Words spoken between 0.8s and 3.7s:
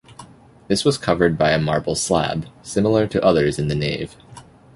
was covered by a marble slab, similar to others in